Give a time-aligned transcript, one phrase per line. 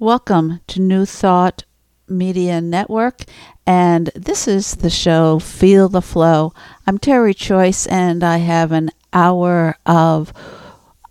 [0.00, 1.64] Welcome to New Thought
[2.08, 3.24] Media Network,
[3.66, 6.54] and this is the show Feel the Flow.
[6.86, 10.32] I'm Terry Choice, and I have an hour of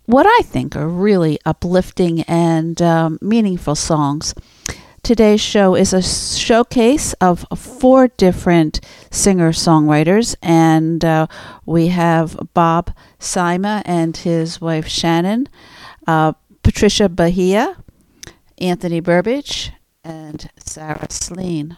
[0.06, 4.34] what I think are really uplifting and um, meaningful songs.
[5.04, 8.80] Today's show is a showcase of four different
[9.12, 11.28] singer songwriters, and uh,
[11.64, 15.48] we have Bob Sima and his wife Shannon,
[16.08, 16.34] uh,
[16.64, 17.78] Patricia Bahia,
[18.60, 19.72] Anthony Burbidge,
[20.04, 21.78] and Sarah Slean.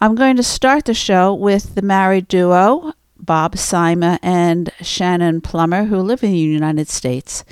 [0.00, 5.84] I'm going to start the show with the married duo, Bob Sima and Shannon Plummer,
[5.84, 7.44] who live in the United States.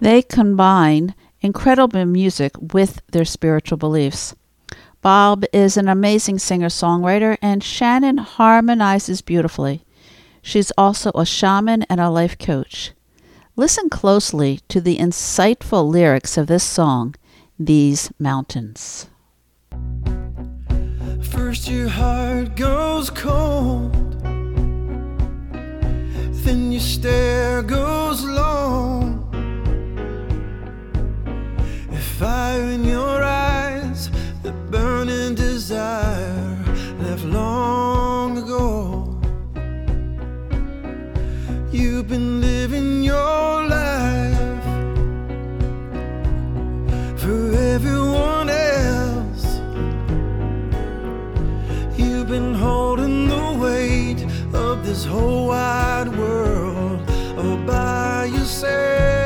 [0.00, 4.34] They combine incredible music with their spiritual beliefs.
[5.00, 9.84] Bob is an amazing singer songwriter, and Shannon harmonizes beautifully.
[10.42, 12.92] She's also a shaman and a life coach.
[13.58, 17.16] Listen closely to the insightful lyrics of this song,
[17.58, 19.08] These Mountains.
[21.32, 23.92] First, your heart goes cold,
[26.44, 29.26] then your stare goes long.
[31.90, 34.08] If fire in your eyes,
[34.44, 36.64] the burning desire
[37.00, 38.97] left long ago.
[41.78, 44.64] You've been living your life
[47.16, 49.60] for everyone else.
[51.96, 54.20] You've been holding the weight
[54.54, 57.00] of this whole wide world
[57.38, 59.17] all by yourself.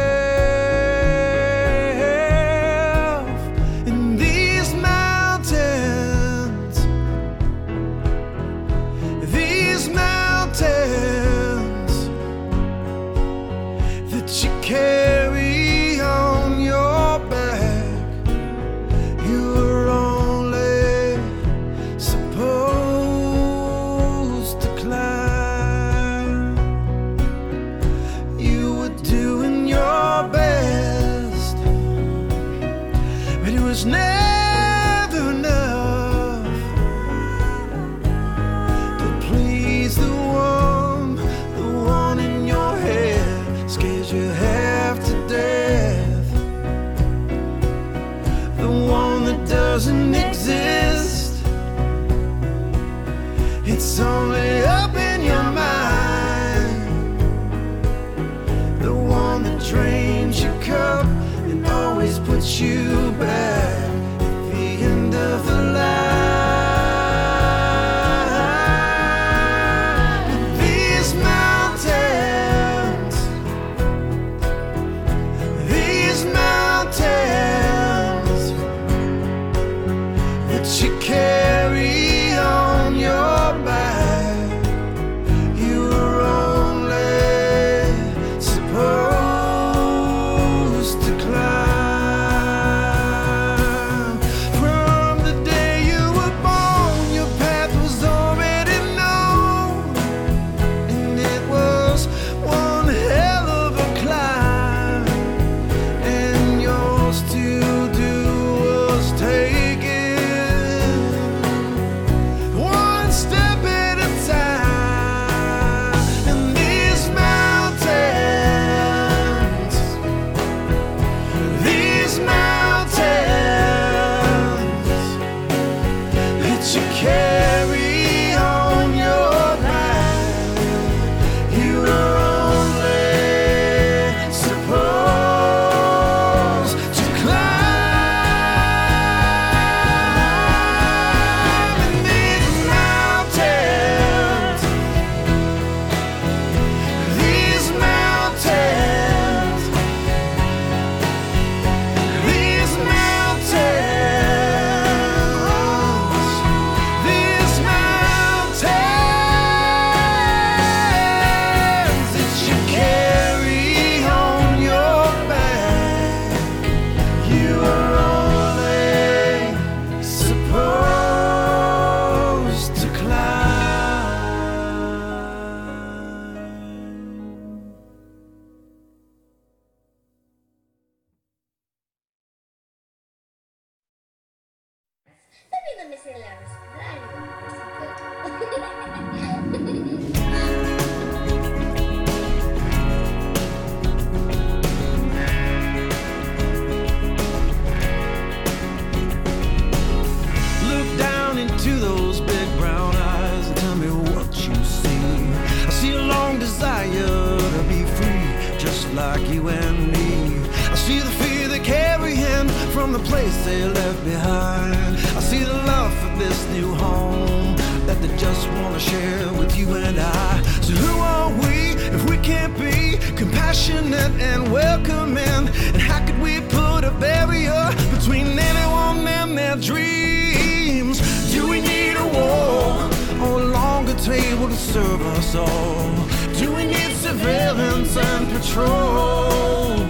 [234.73, 235.91] Serve us all?
[236.39, 239.81] Do we need surveillance and patrols?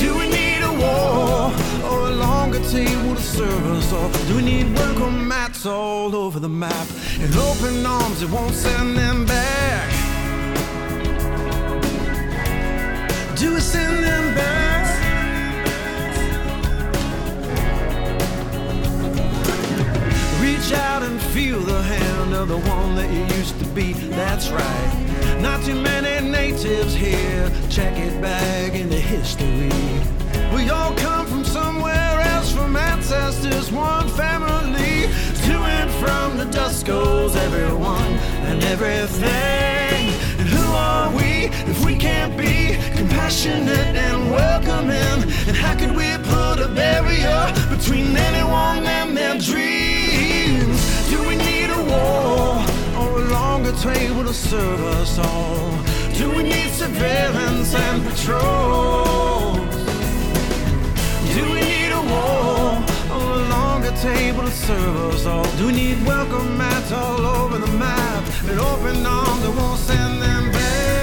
[0.00, 1.52] Do we need a wall
[1.90, 4.10] or a longer table to serve us all?
[4.26, 6.86] Do we need welcome mats all over the map
[7.18, 9.90] and open arms that won't send them back?
[13.36, 14.79] Do we send them back?
[20.70, 23.92] Reach out and feel the hand of the one that you used to be.
[23.92, 25.38] That's right.
[25.40, 27.50] Not too many natives here.
[27.68, 29.72] Check it back into history.
[30.54, 35.10] We all come from somewhere else, from ancestors, one family.
[35.46, 38.12] To and from the dust goes everyone
[38.46, 40.14] and everything.
[40.38, 45.18] And who are we if we can't be compassionate and welcoming?
[45.48, 49.89] And how could we put a barrier between anyone and their dreams?
[51.10, 52.62] Do we need a wall
[52.96, 55.70] or a longer table to serve us all?
[56.14, 59.58] Do we need surveillance and patrols?
[61.34, 65.50] Do we need a wall or a longer table to serve us all?
[65.58, 70.22] Do we need welcome mats all over the map and open arms that won't send
[70.22, 70.99] them back?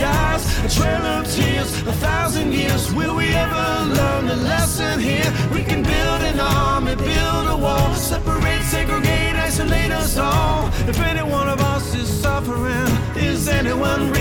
[0.00, 0.42] Dies.
[0.64, 2.92] A trail of tears, a thousand years.
[2.92, 3.66] Will we ever
[3.98, 5.30] learn the lesson here?
[5.52, 10.68] We can build an army, build a wall, separate, segregate, isolate us all.
[10.88, 14.19] If any one of us is suffering, is anyone really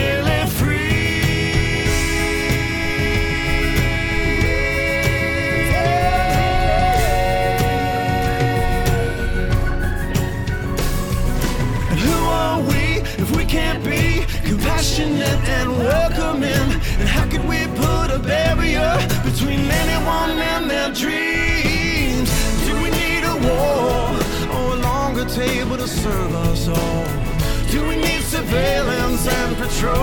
[14.79, 16.71] compassionate and welcoming?
[16.99, 18.95] And how could we put a barrier
[19.25, 22.29] between anyone and their dreams?
[22.65, 24.15] Do we need a wall
[24.55, 27.05] or a longer table to serve us all?
[27.71, 29.97] Do we need surveillance and patrol?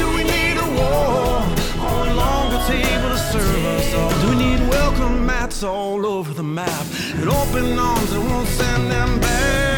[0.00, 1.44] Do we need a wall
[1.86, 4.10] or a longer table to serve us all?
[4.22, 8.90] Do we need welcome mats all over the map and open arms that won't send
[8.90, 9.73] them back?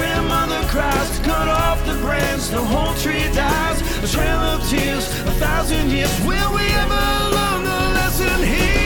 [0.00, 3.78] Grandmother cries, cut off the branch, the whole tree dies.
[4.06, 6.12] A trail of tears, a thousand years.
[6.28, 7.04] Will we ever
[7.36, 8.80] learn the lesson here?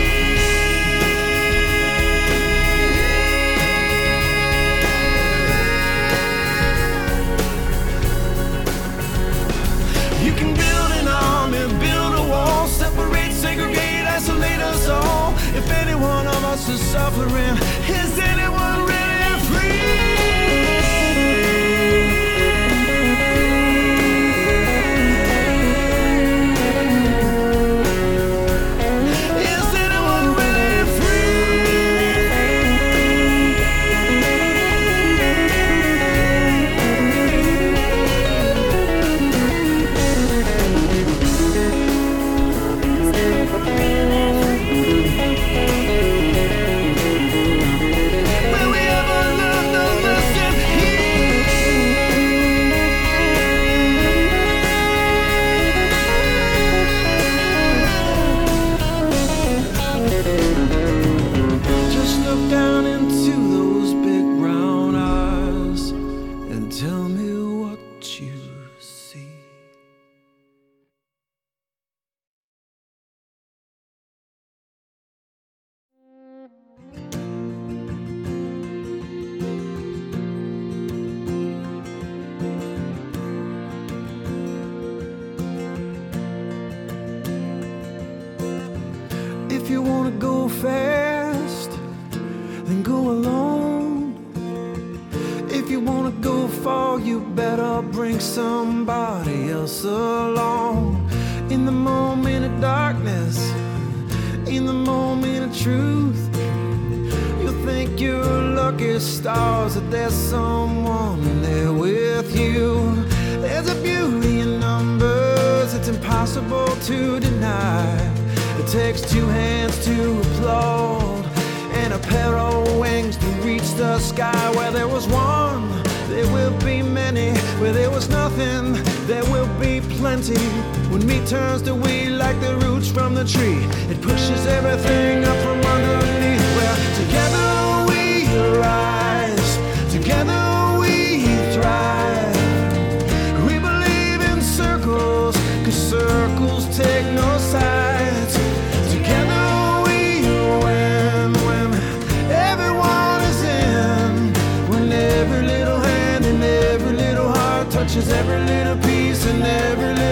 [10.26, 15.32] You can build an army, build a wall, separate, segregate, isolate us all.
[15.60, 17.56] If any one of us is suffering,
[18.00, 18.73] is anyone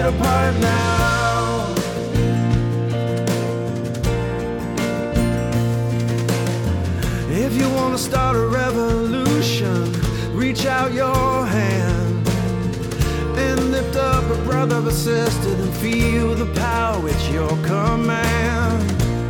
[0.03, 1.75] every little part now.
[7.29, 9.91] If you want to start a revolution,
[10.33, 12.27] reach out your hand
[13.37, 18.83] and lift up a brother or sister and feel the power at your command.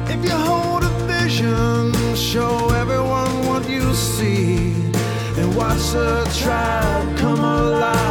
[0.10, 4.74] If you hold a vision, show everyone what you see
[5.38, 8.03] and watch the tribe come alive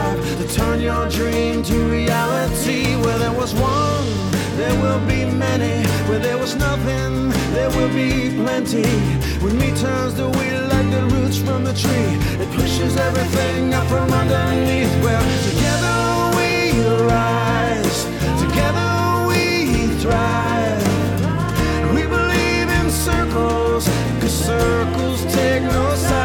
[0.53, 2.95] turn your dream to reality.
[2.97, 4.07] Where there was one,
[4.57, 5.87] there will be many.
[6.09, 8.87] Where there was nothing, there will be plenty.
[9.43, 13.87] When me turns the wheel like the roots from the tree, it pushes everything up
[13.87, 14.93] from underneath.
[15.03, 15.99] Well, together
[16.37, 16.51] we
[17.09, 18.05] rise,
[18.45, 18.91] together
[19.29, 19.43] we
[20.03, 20.85] thrive.
[21.95, 23.89] We believe in circles,
[24.21, 26.22] cause circles take no sides.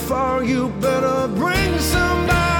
[0.00, 2.59] Far, you better bring somebody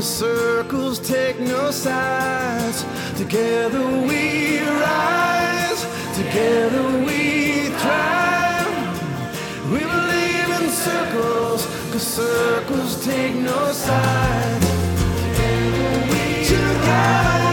[0.00, 2.86] cause circles take no sides.
[3.18, 5.82] Together we rise,
[6.16, 8.72] together we thrive.
[9.70, 14.66] We believe in circles, cause circles take no sides.
[15.36, 17.49] Together we rise.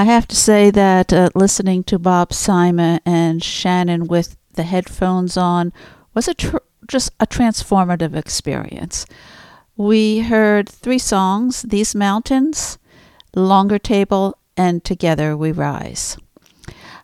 [0.00, 5.36] I have to say that uh, listening to Bob Sima and Shannon with the headphones
[5.36, 5.74] on
[6.14, 6.56] was a tr-
[6.88, 9.04] just a transformative experience.
[9.76, 12.78] We heard three songs These Mountains,
[13.36, 16.16] Longer Table, and Together We Rise.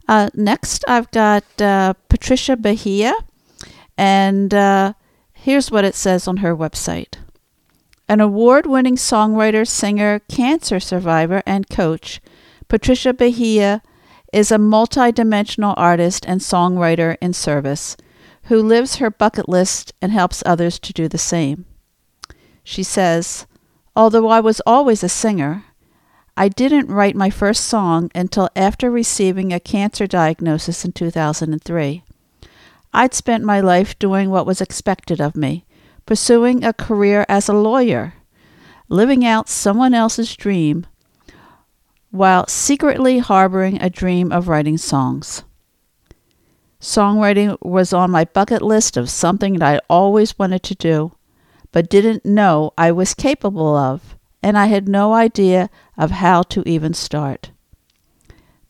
[0.08, 3.12] Uh, next, I've got uh, Patricia Bahia,
[3.98, 4.94] and uh,
[5.34, 7.16] here's what it says on her website.
[8.08, 12.22] An award winning songwriter, singer, cancer survivor, and coach,
[12.68, 13.80] Patricia Bahia
[14.32, 17.96] is a multidimensional artist and songwriter in service
[18.44, 21.64] who lives her bucket list and helps others to do the same.
[22.64, 23.46] She says,
[23.94, 25.64] Although I was always a singer,
[26.36, 32.02] I didn't write my first song until after receiving a cancer diagnosis in 2003.
[32.92, 35.64] I'd spent my life doing what was expected of me,
[36.04, 38.14] pursuing a career as a lawyer,
[38.88, 40.86] living out someone else's dream,
[42.16, 45.44] while secretly harboring a dream of writing songs.
[46.80, 51.12] Songwriting was on my bucket list of something that I always wanted to do,
[51.72, 56.62] but didn't know I was capable of and I had no idea of how to
[56.68, 57.50] even start.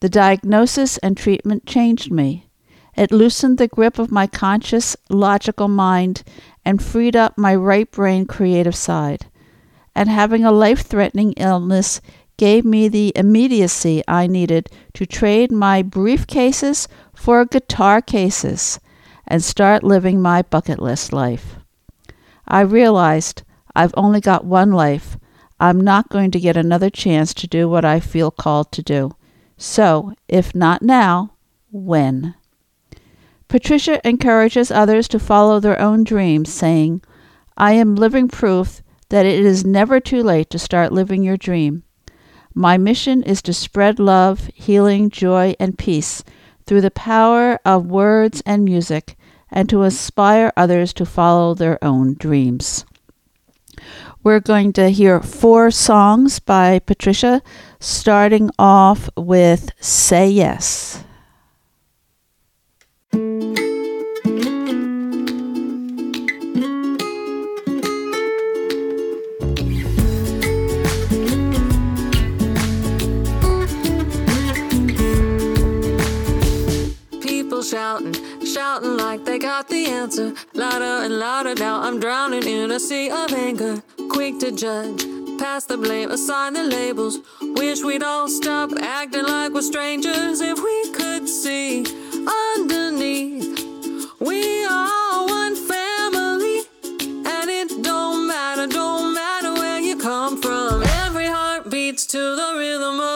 [0.01, 2.49] The diagnosis and treatment changed me.
[2.97, 6.23] It loosened the grip of my conscious, logical mind
[6.65, 9.27] and freed up my right brain creative side.
[9.95, 12.01] And having a life threatening illness
[12.37, 18.79] gave me the immediacy I needed to trade my briefcases for guitar cases
[19.27, 21.57] and start living my bucket list life.
[22.47, 23.43] I realized
[23.75, 25.19] I've only got one life,
[25.59, 29.13] I'm not going to get another chance to do what I feel called to do.
[29.57, 31.33] So, if not now,
[31.71, 32.35] when?
[33.49, 37.03] Patricia encourages others to follow their own dreams, saying,
[37.57, 41.85] I am living proof that it is never too late to start living your dream.
[42.59, 46.25] My mission is to spread love, healing, joy, and peace
[46.65, 49.19] through the power of words and music,
[49.51, 52.87] and to inspire others to follow their own dreams.
[54.23, 57.43] We're going to hear four songs by Patricia,
[57.79, 61.05] starting off with Say Yes.
[77.67, 80.33] Shouting, shouting like they got the answer.
[80.55, 83.83] Louder and louder now, I'm drowning in a sea of anger.
[84.09, 85.05] Quick to judge,
[85.39, 87.19] pass the blame, assign the labels.
[87.41, 91.85] Wish we'd all stop acting like we're strangers if we could see
[92.55, 93.59] underneath.
[94.21, 96.61] We are one family,
[97.03, 100.85] and it don't matter, don't matter where you come from.
[101.05, 103.16] Every heart beats to the rhythm of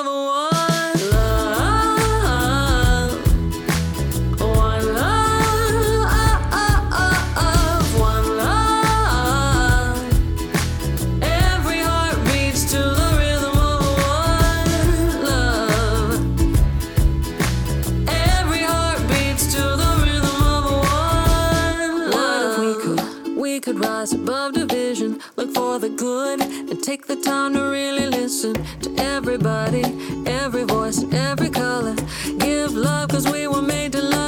[26.90, 29.85] take the time to really listen to everybody,
[30.26, 31.94] every voice, every color.
[32.38, 34.19] Give love 'cause we were made to love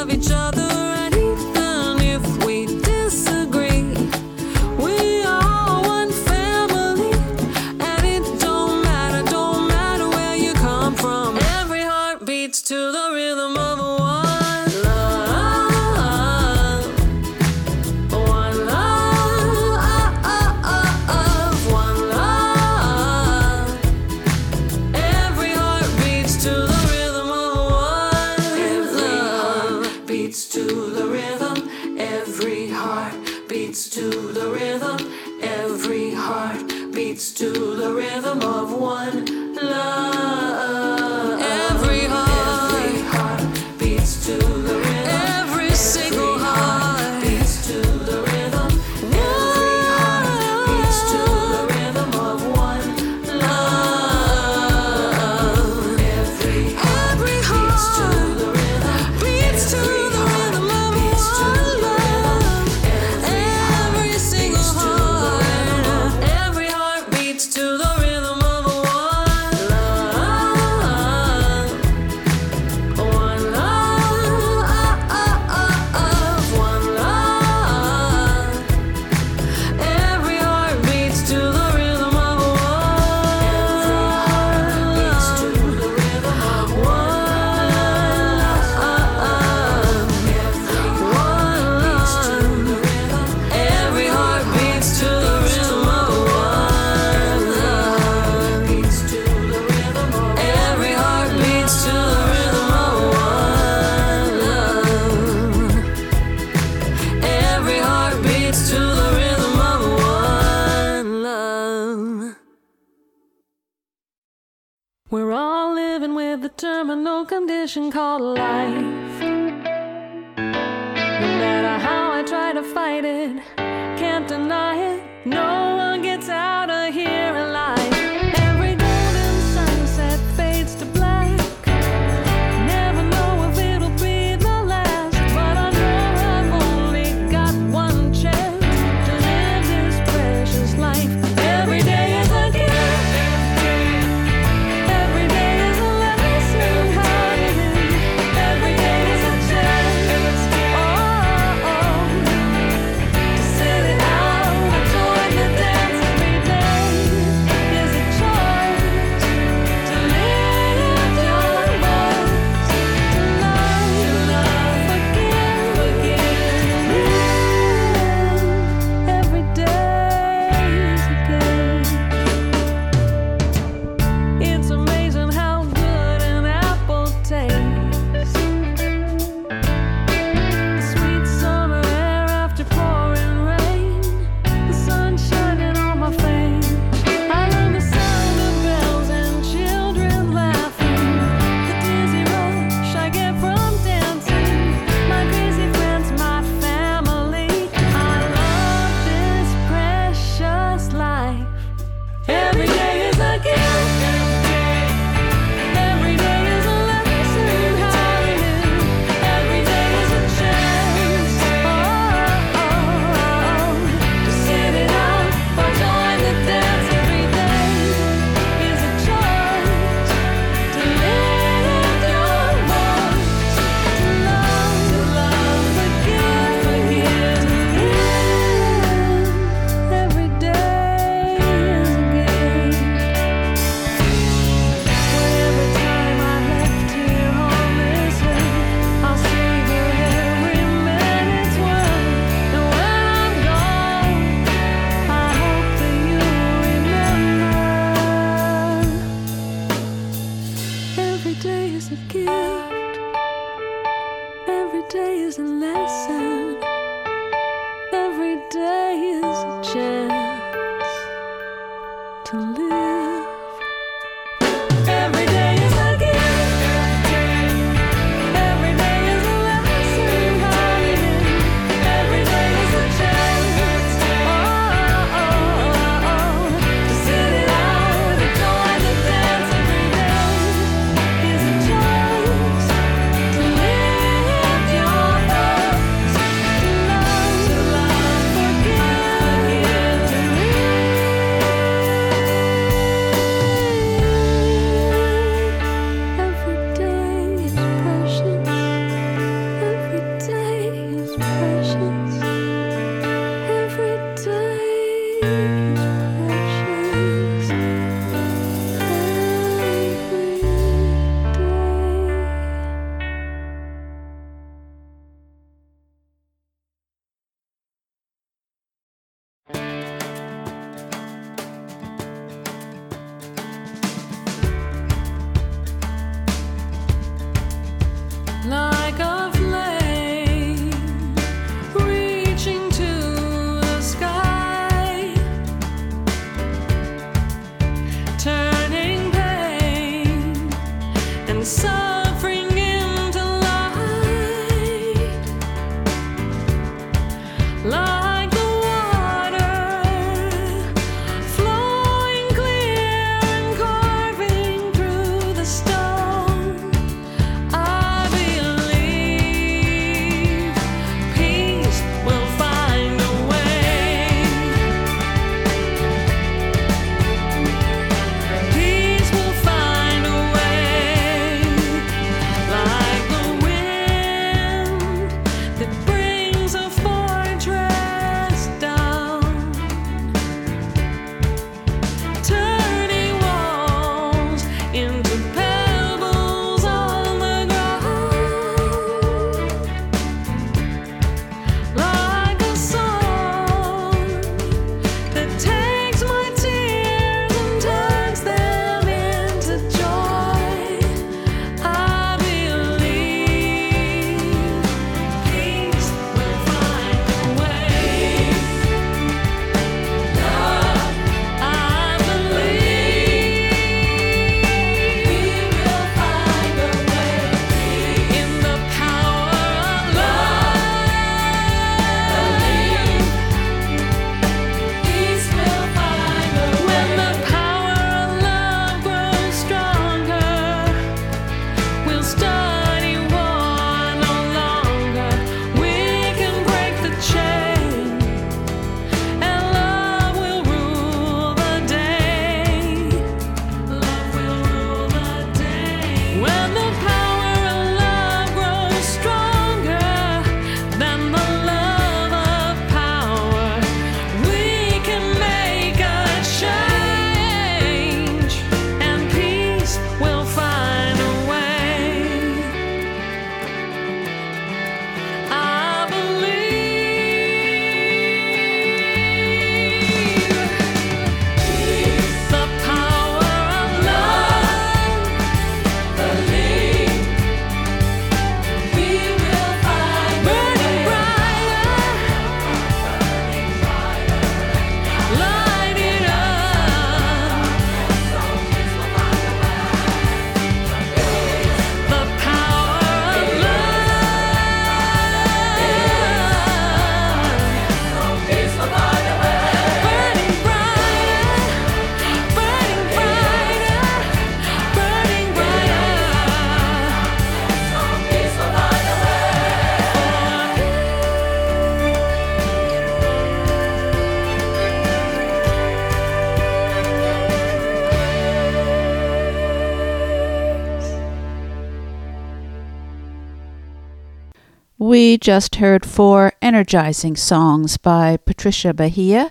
[525.23, 529.31] just heard four energizing songs by Patricia Bahia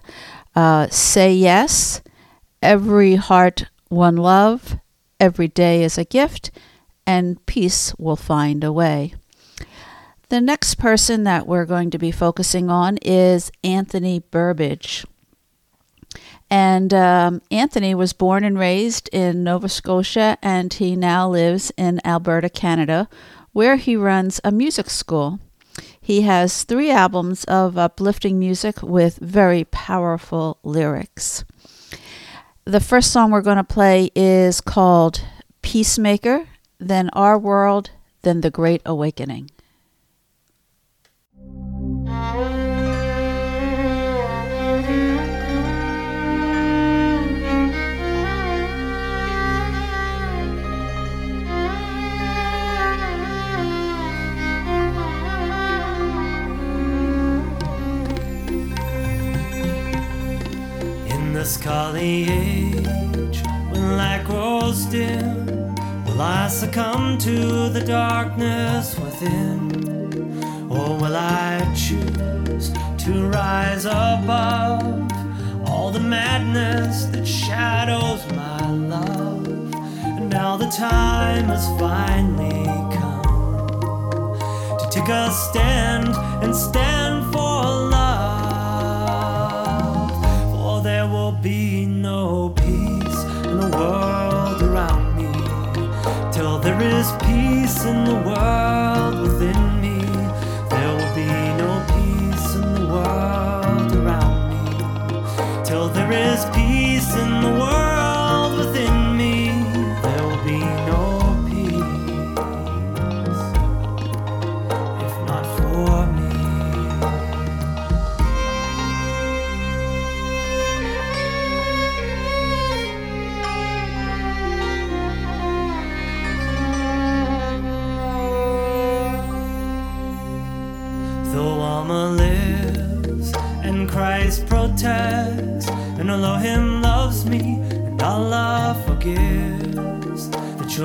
[0.56, 2.02] uh, Say Yes,
[2.64, 4.78] Every Heart, One Love,
[5.20, 6.50] Every Day is a Gift,
[7.06, 9.16] and Peace Will Find a Way.
[10.30, 15.04] The next person that we're going to be focusing on is Anthony Burbidge.
[16.50, 22.00] And um, Anthony was born and raised in Nova Scotia, and he now lives in
[22.06, 23.10] Alberta, Canada,
[23.52, 25.42] where he runs a music school.
[26.02, 31.46] He has three albums of uplifting music with very powerful lyrics.
[32.66, 35.24] The first song we're going to play is called
[35.62, 36.48] Peacemaker,
[36.80, 37.92] then Our World,
[38.24, 39.52] then The Great Awakening.
[61.64, 65.46] In the age, when light grows dim,
[66.06, 69.70] will I succumb to the darkness within?
[70.72, 72.72] Or will I choose
[73.04, 75.12] to rise above
[75.68, 79.48] all the madness that shadows my love?
[79.48, 82.66] And now the time has finally
[82.98, 84.40] come
[84.80, 87.11] to take a stand and stand
[97.86, 98.71] in the world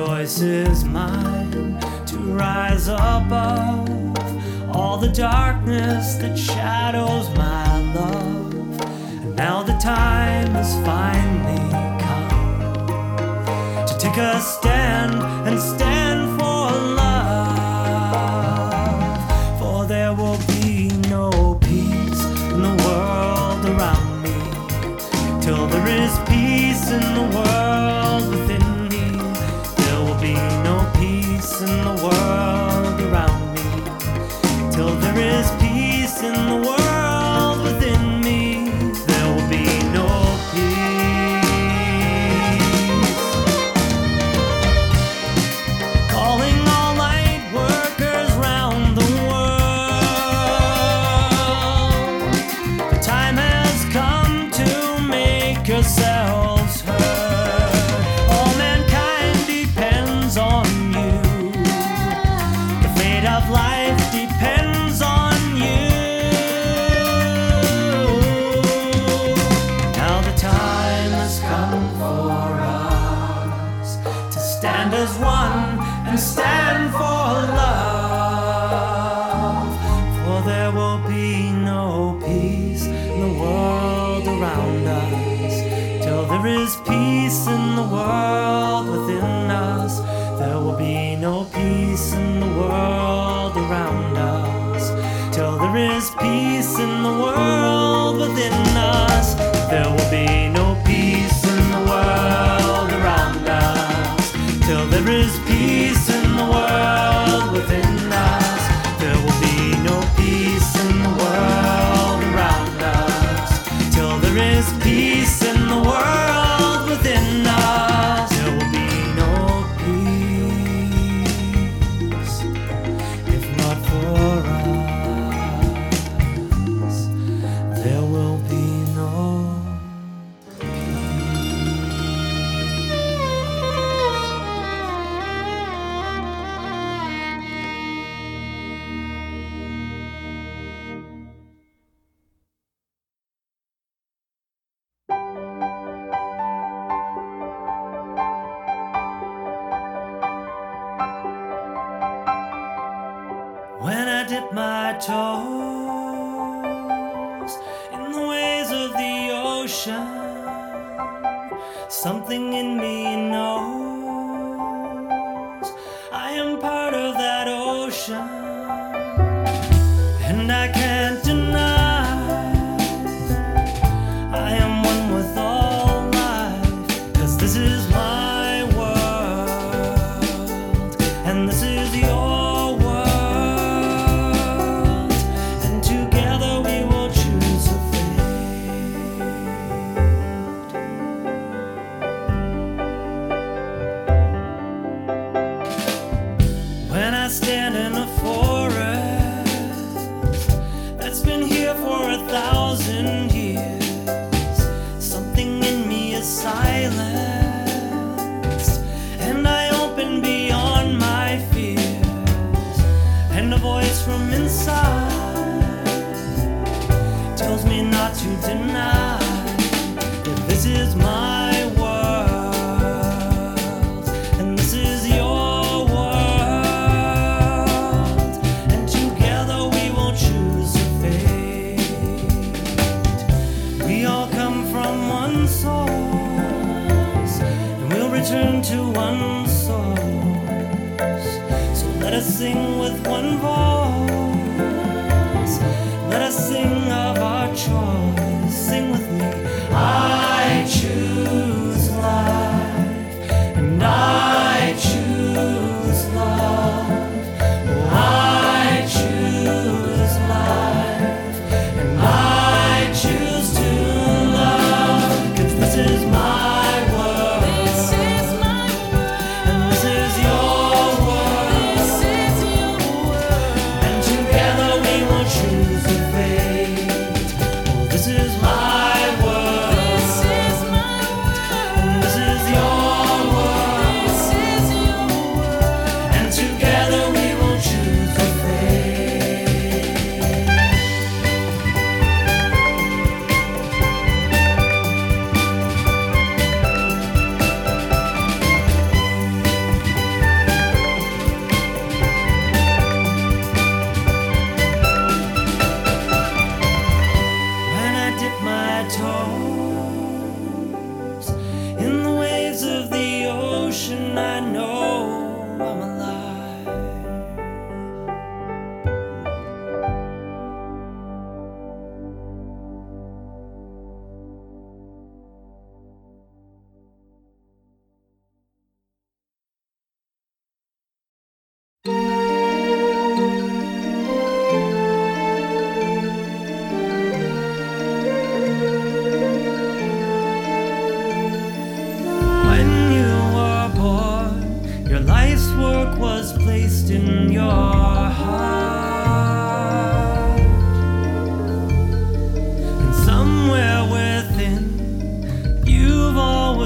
[0.05, 3.89] choice is mine to rise above
[4.69, 8.53] all the darkness that shadows my love.
[9.23, 14.39] And now the time has finally come to take a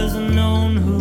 [0.02, 1.01] always known who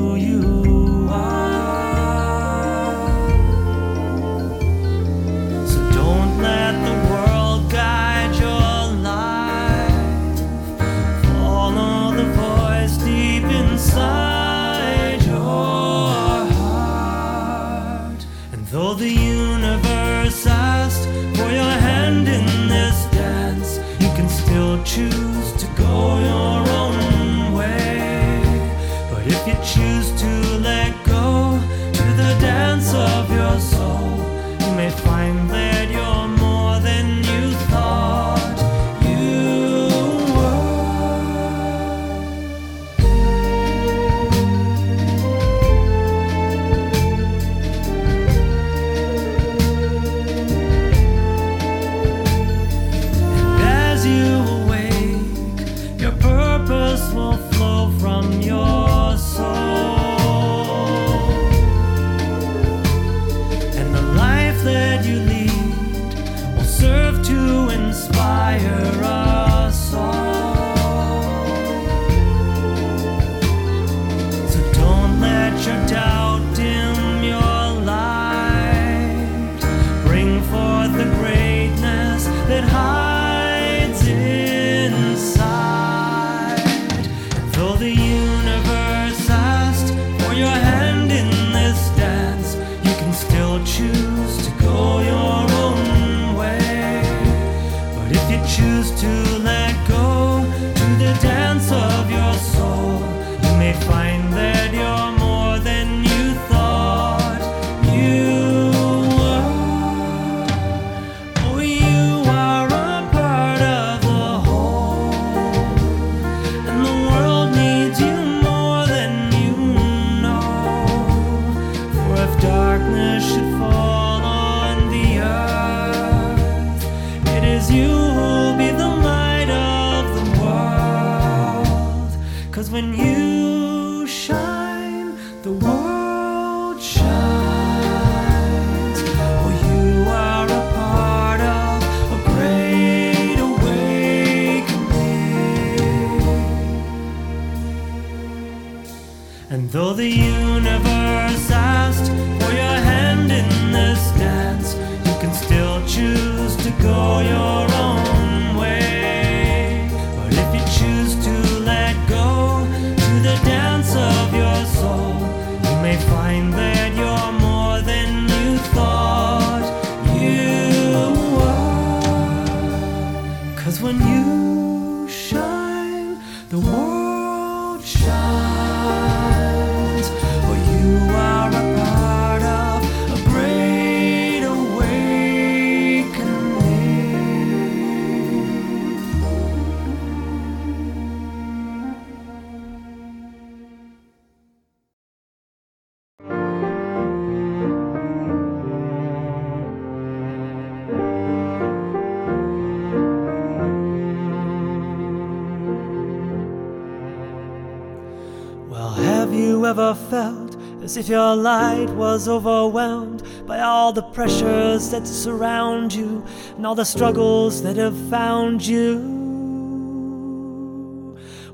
[210.91, 216.25] as if your light was overwhelmed by all the pressures that surround you
[216.57, 218.99] and all the struggles that have found you?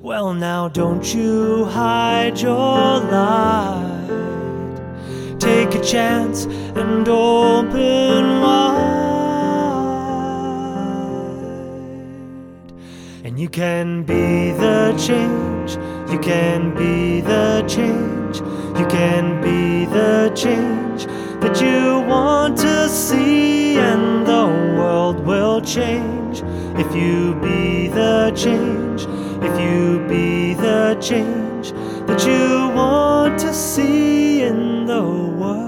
[0.00, 4.08] Well, now don't you hide your light.
[5.38, 8.86] Take a chance and open wide.
[13.22, 15.76] And you can be the change.
[16.10, 18.40] You can be the change.
[18.78, 21.06] You can be the change
[21.40, 24.46] that you want to see, and the
[24.78, 26.42] world will change
[26.76, 29.06] if you be the change.
[29.42, 31.72] If you be the change
[32.06, 35.65] that you want to see in the world.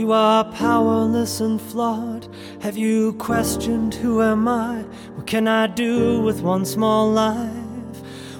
[0.00, 2.26] You are powerless and flawed?
[2.60, 4.82] Have you questioned who am I?
[5.14, 7.96] What can I do with one small life?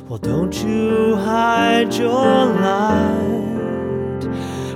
[0.08, 4.22] Well, don't you hide your light.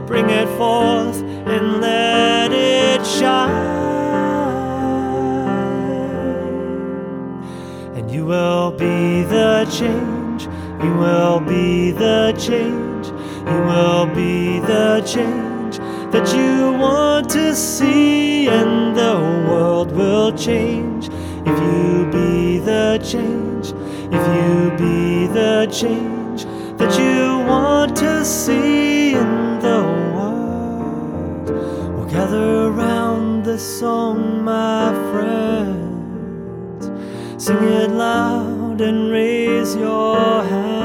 [0.07, 1.23] Bring it forth
[1.55, 3.55] and let it shine.
[7.97, 10.43] And you will be the change.
[10.85, 13.07] You will be the change.
[13.51, 15.44] You will be the change
[16.15, 19.15] that you want to see, and the
[19.49, 21.09] world will change
[21.45, 23.75] if you be the change.
[24.17, 26.45] If you be the change
[26.79, 29.83] that you want to see in the
[30.15, 31.51] world.
[31.51, 36.85] Well, gather round this song, my friends.
[37.45, 40.84] Sing it loud and raise your hands.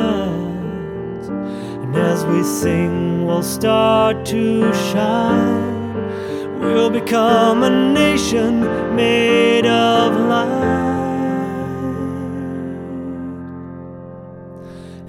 [1.99, 6.59] As we sing, we'll start to shine.
[6.59, 8.61] We'll become a nation
[8.95, 11.29] made of light.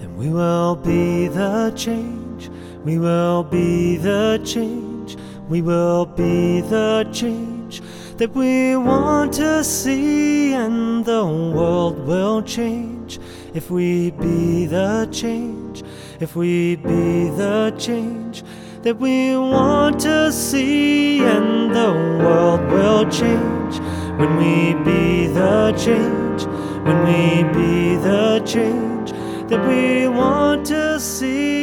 [0.01, 2.51] And we will be the change.
[2.85, 5.17] We will be the change.
[5.49, 7.83] We will be the change
[8.19, 13.19] that we want to see, and the world will change
[13.55, 15.60] if we be the change.
[16.21, 18.45] If we be the change
[18.83, 21.93] that we want to see, and the
[22.23, 23.79] world will change
[24.19, 26.45] when we be the change.
[26.85, 29.13] When we be the change
[29.49, 31.60] that we want to see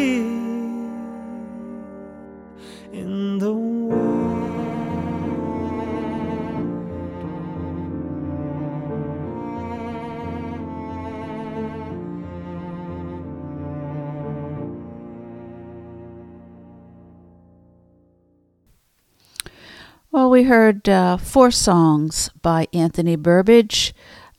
[20.10, 23.91] Well, we heard uh, four songs by Anthony Burbidge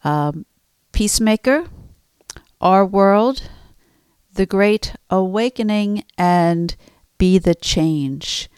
[0.02, 0.46] um,
[0.92, 1.66] Peacemaker,
[2.58, 3.50] Our World,
[4.32, 6.74] The Great Awakening, and
[7.18, 8.48] Be the Change.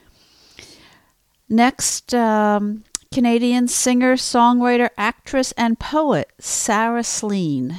[1.49, 7.77] Next, um, Canadian singer, songwriter, actress, and poet Sarah Slean.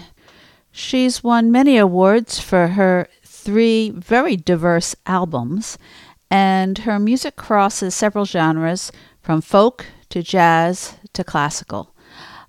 [0.74, 5.78] She's won many awards for her three very diverse albums,
[6.30, 8.92] and her music crosses several genres
[9.22, 11.94] from folk to jazz to classical.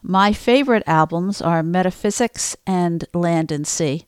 [0.03, 4.07] My favorite albums are Metaphysics and Land and Sea.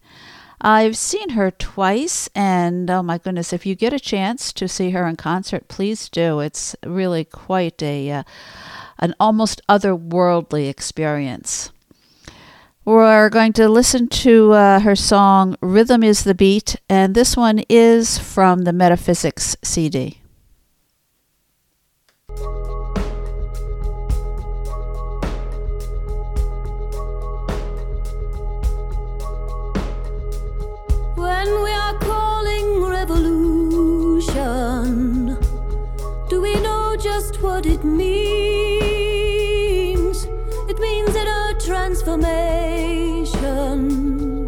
[0.60, 4.90] I've seen her twice, and oh my goodness, if you get a chance to see
[4.90, 6.40] her in concert, please do.
[6.40, 8.22] It's really quite a uh,
[8.98, 11.70] an almost otherworldly experience.
[12.84, 17.62] We're going to listen to uh, her song Rhythm is the Beat, and this one
[17.68, 20.23] is from the Metaphysics CD.
[37.44, 38.24] What it means?
[40.70, 44.46] It means in a transformation,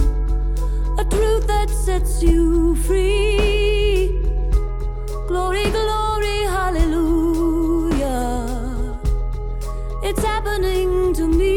[0.99, 4.23] a truth that sets you free.
[5.29, 8.09] Glory, glory, hallelujah.
[10.03, 11.56] It's happening to me.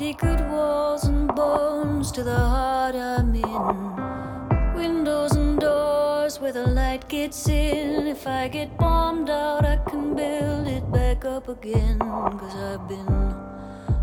[0.00, 4.74] Good walls and bones to the heart I'm in.
[4.74, 8.06] Windows and doors where the light gets in.
[8.06, 11.98] If I get bombed out, I can build it back up again.
[11.98, 13.06] Cause I've been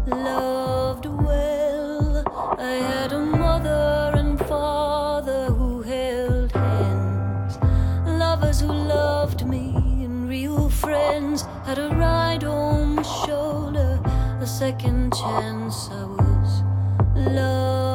[0.06, 2.24] loved well.
[2.60, 7.58] I had a mother and father who held hands.
[8.06, 9.74] Lovers who loved me
[10.06, 11.42] and real friends.
[11.66, 14.00] Had a ride on my shoulder,
[14.48, 15.90] second chance.
[15.92, 16.64] I was
[17.16, 17.87] loved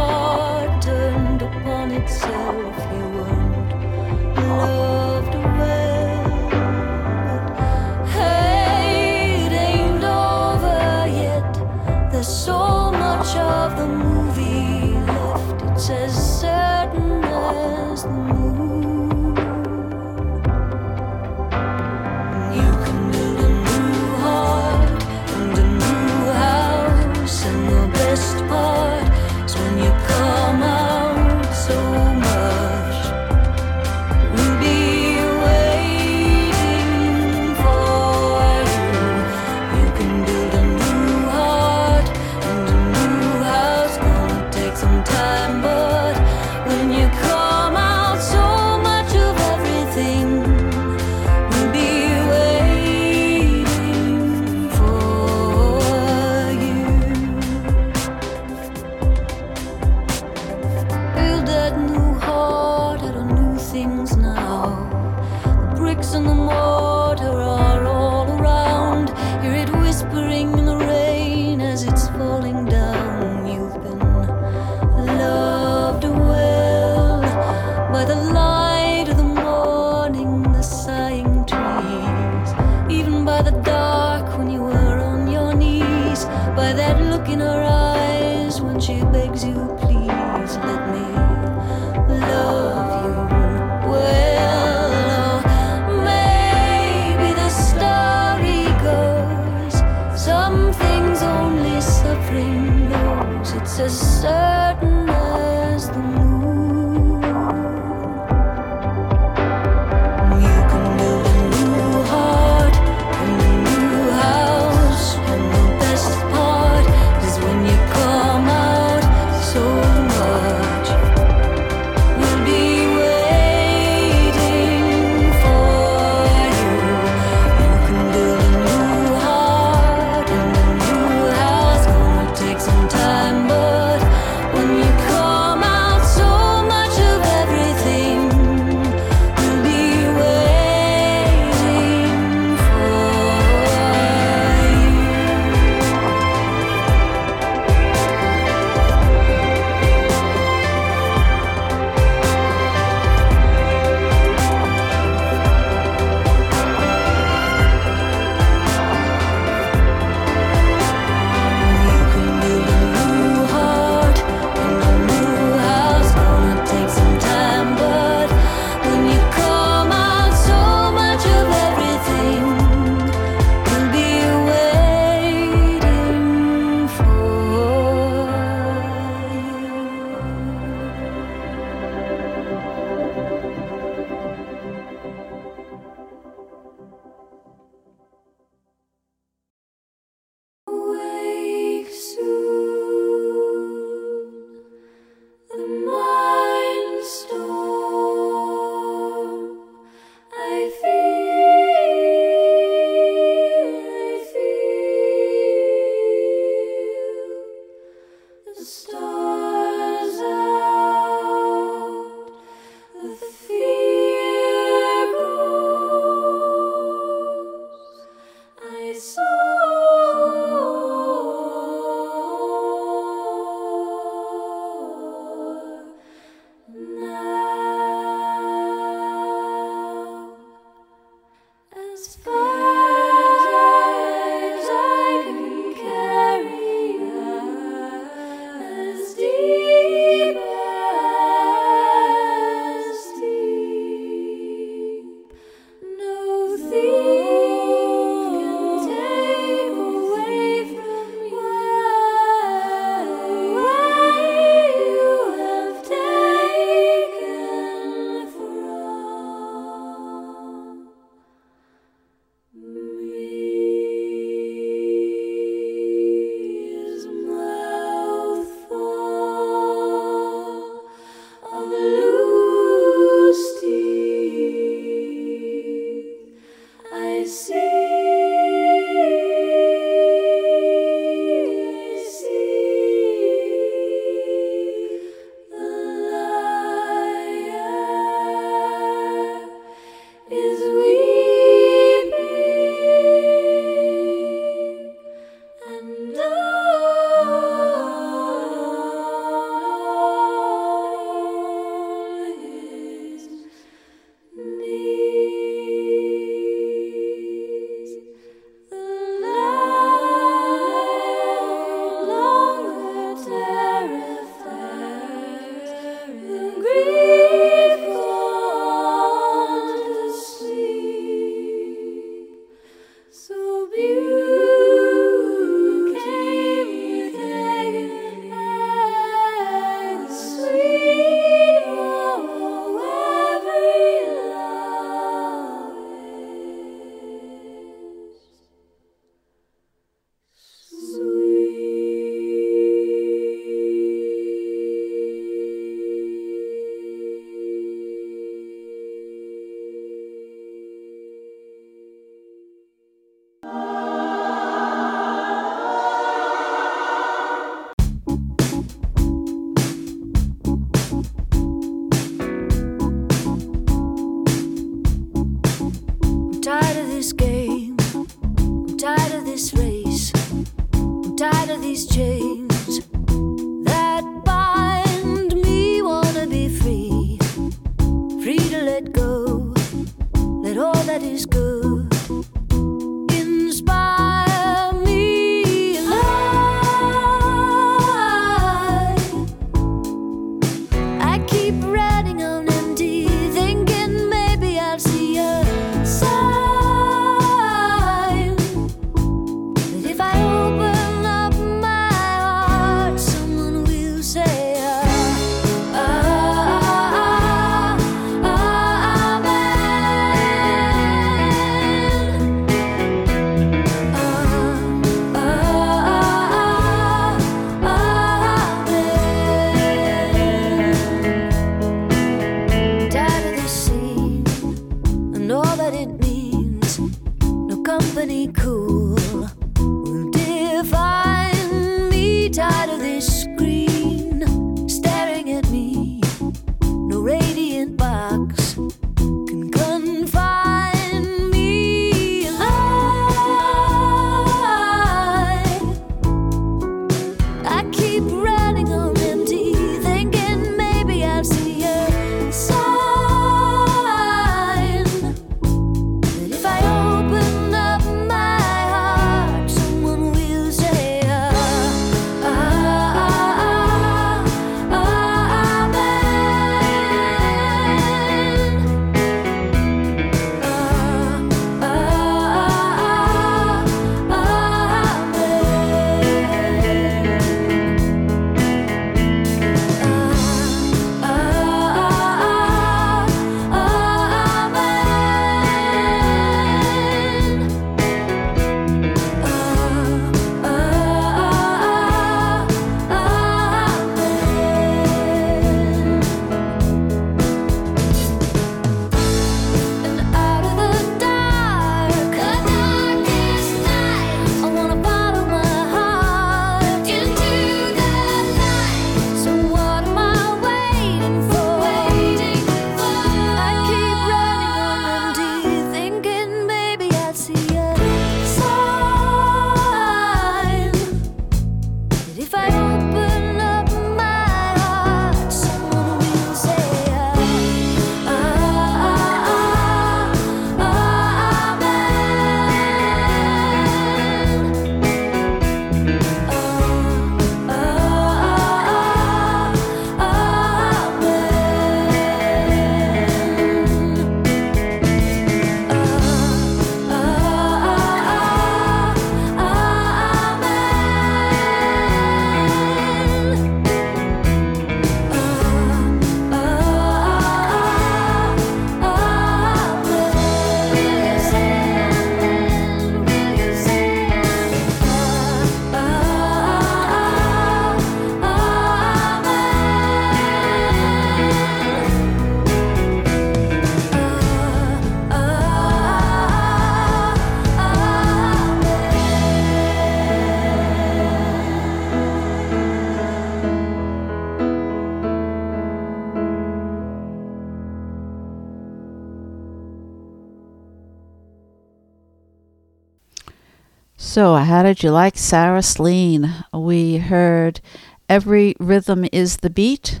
[594.12, 596.34] So, how did you like Sarah Slean?
[596.52, 597.60] We heard
[598.08, 600.00] Every Rhythm is the Beat,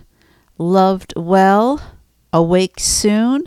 [0.58, 1.80] Loved Well,
[2.32, 3.44] Awake Soon,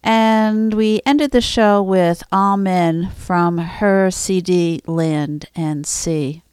[0.00, 6.44] and we ended the show with Amen from her CD Land and Sea.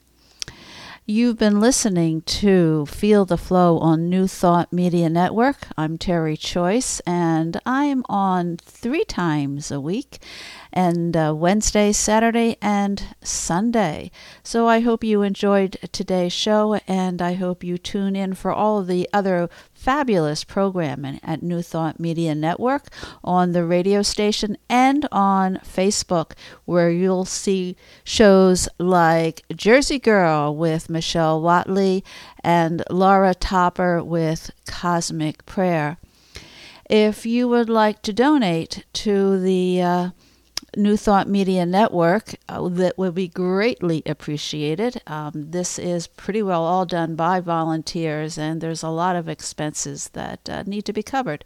[1.09, 5.69] You've been listening to Feel the Flow on New Thought Media Network.
[5.77, 10.19] I'm Terry Choice, and I'm on three times a week,
[10.73, 14.11] and uh, Wednesday, Saturday, and Sunday.
[14.43, 18.79] So I hope you enjoyed today's show, and I hope you tune in for all
[18.79, 19.49] of the other
[19.87, 22.89] fabulous programming at New Thought Media Network
[23.23, 26.33] on the radio station and on Facebook,
[26.65, 32.03] where you'll see shows like Jersey Girl with Michelle Watley
[32.43, 35.95] and Laura Topper with Cosmic Prayer.
[36.89, 40.09] If you would like to donate to the uh,
[40.77, 45.01] New Thought Media Network, uh, that would be greatly appreciated.
[45.07, 50.11] Um, this is pretty well all done by volunteers, and there's a lot of expenses
[50.13, 51.43] that uh, need to be covered.